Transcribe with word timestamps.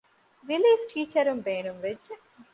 ރިލީފް 0.47 0.85
ޓީޗަރުން 0.91 1.41
ބޭނުންވެއްޖެ 1.45 2.13